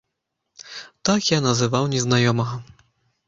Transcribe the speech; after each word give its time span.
Так 1.09 1.27
я 1.35 1.39
называў 1.47 1.83
незнаёмага. 1.93 2.55